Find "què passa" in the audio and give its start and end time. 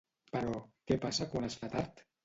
0.91-1.31